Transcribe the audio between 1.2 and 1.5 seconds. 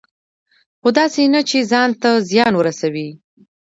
نه